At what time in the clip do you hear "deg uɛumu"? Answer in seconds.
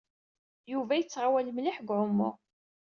1.79-2.31